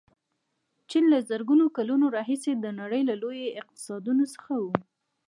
[0.89, 4.65] چین له زرګونو کلونو راهیسې د نړۍ له لویو اقتصادونو څخه و.